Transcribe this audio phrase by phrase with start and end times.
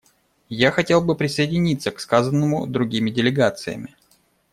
[0.49, 3.95] Я хотел бы присоединиться к сказанному другими делегациями.